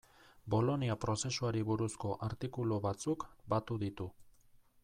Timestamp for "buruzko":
1.67-2.15